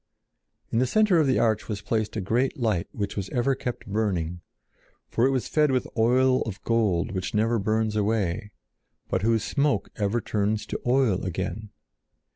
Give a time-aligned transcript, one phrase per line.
[0.71, 3.85] In the center of the arch was placed a great light which was ever kept
[3.85, 4.41] burning,
[5.11, 8.49] for it was fed with oil of gold which never burns away,
[9.09, 11.69] but whose smoke ever turns to oil again.